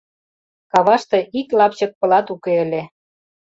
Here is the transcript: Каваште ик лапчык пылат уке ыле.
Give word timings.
Каваште 0.71 1.19
ик 1.39 1.47
лапчык 1.59 1.91
пылат 1.99 2.27
уке 2.33 2.53
ыле. 2.65 2.81